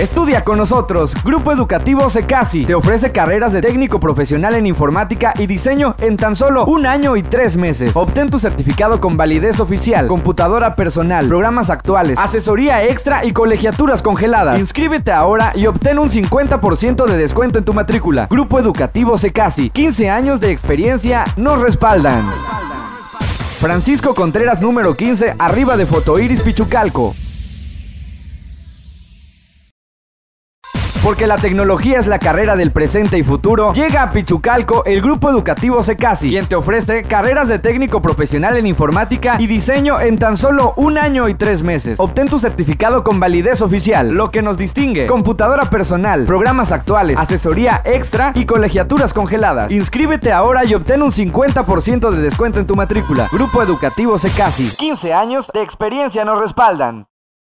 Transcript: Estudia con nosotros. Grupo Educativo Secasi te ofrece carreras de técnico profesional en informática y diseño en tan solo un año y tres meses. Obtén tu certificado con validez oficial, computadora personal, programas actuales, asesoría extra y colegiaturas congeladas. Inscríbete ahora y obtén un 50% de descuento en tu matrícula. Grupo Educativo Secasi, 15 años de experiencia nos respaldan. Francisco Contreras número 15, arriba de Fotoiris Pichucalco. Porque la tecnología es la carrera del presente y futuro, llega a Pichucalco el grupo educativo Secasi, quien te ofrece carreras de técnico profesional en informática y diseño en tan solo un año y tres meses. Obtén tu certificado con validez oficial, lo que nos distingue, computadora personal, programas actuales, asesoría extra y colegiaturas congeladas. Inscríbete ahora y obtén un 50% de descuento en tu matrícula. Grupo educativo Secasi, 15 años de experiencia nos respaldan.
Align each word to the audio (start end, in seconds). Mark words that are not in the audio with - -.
Estudia 0.00 0.42
con 0.44 0.56
nosotros. 0.56 1.12
Grupo 1.22 1.52
Educativo 1.52 2.08
Secasi 2.08 2.64
te 2.64 2.74
ofrece 2.74 3.12
carreras 3.12 3.52
de 3.52 3.60
técnico 3.60 4.00
profesional 4.00 4.54
en 4.54 4.64
informática 4.64 5.34
y 5.36 5.46
diseño 5.46 5.94
en 6.00 6.16
tan 6.16 6.34
solo 6.34 6.64
un 6.64 6.86
año 6.86 7.18
y 7.18 7.22
tres 7.22 7.58
meses. 7.58 7.94
Obtén 7.94 8.30
tu 8.30 8.38
certificado 8.38 8.98
con 8.98 9.18
validez 9.18 9.60
oficial, 9.60 10.08
computadora 10.08 10.74
personal, 10.74 11.28
programas 11.28 11.68
actuales, 11.68 12.18
asesoría 12.18 12.82
extra 12.82 13.26
y 13.26 13.32
colegiaturas 13.32 14.00
congeladas. 14.00 14.58
Inscríbete 14.58 15.12
ahora 15.12 15.52
y 15.54 15.66
obtén 15.66 15.98
un 15.98 16.08
50% 16.08 17.04
de 17.04 17.16
descuento 17.18 17.58
en 17.58 17.66
tu 17.66 17.74
matrícula. 17.74 18.26
Grupo 18.30 18.58
Educativo 18.58 19.18
Secasi, 19.18 19.68
15 19.68 20.08
años 20.08 20.40
de 20.40 20.50
experiencia 20.50 21.26
nos 21.36 21.60
respaldan. 21.60 22.24
Francisco 23.60 24.14
Contreras 24.14 24.62
número 24.62 24.94
15, 24.94 25.34
arriba 25.38 25.76
de 25.76 25.84
Fotoiris 25.84 26.40
Pichucalco. 26.40 27.14
Porque 31.02 31.26
la 31.26 31.38
tecnología 31.38 31.98
es 31.98 32.06
la 32.06 32.18
carrera 32.18 32.56
del 32.56 32.72
presente 32.72 33.16
y 33.16 33.22
futuro, 33.22 33.72
llega 33.72 34.02
a 34.02 34.10
Pichucalco 34.10 34.84
el 34.84 35.00
grupo 35.00 35.30
educativo 35.30 35.82
Secasi, 35.82 36.28
quien 36.28 36.44
te 36.44 36.56
ofrece 36.56 37.02
carreras 37.02 37.48
de 37.48 37.58
técnico 37.58 38.02
profesional 38.02 38.58
en 38.58 38.66
informática 38.66 39.36
y 39.38 39.46
diseño 39.46 39.98
en 39.98 40.18
tan 40.18 40.36
solo 40.36 40.74
un 40.76 40.98
año 40.98 41.26
y 41.30 41.34
tres 41.34 41.62
meses. 41.62 41.98
Obtén 41.98 42.28
tu 42.28 42.38
certificado 42.38 43.02
con 43.02 43.18
validez 43.18 43.62
oficial, 43.62 44.10
lo 44.10 44.30
que 44.30 44.42
nos 44.42 44.58
distingue, 44.58 45.06
computadora 45.06 45.70
personal, 45.70 46.26
programas 46.26 46.70
actuales, 46.70 47.18
asesoría 47.18 47.80
extra 47.84 48.32
y 48.34 48.44
colegiaturas 48.44 49.14
congeladas. 49.14 49.72
Inscríbete 49.72 50.32
ahora 50.32 50.66
y 50.66 50.74
obtén 50.74 51.02
un 51.02 51.12
50% 51.12 52.10
de 52.10 52.20
descuento 52.20 52.60
en 52.60 52.66
tu 52.66 52.74
matrícula. 52.74 53.26
Grupo 53.32 53.62
educativo 53.62 54.18
Secasi, 54.18 54.68
15 54.76 55.14
años 55.14 55.50
de 55.54 55.62
experiencia 55.62 56.26
nos 56.26 56.38
respaldan. 56.38 57.09